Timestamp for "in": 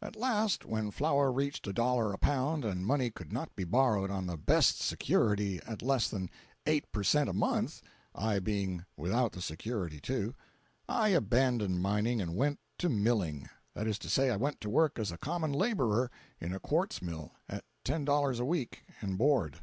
16.40-16.54